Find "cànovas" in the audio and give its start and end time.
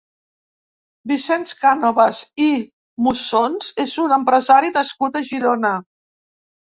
1.65-2.21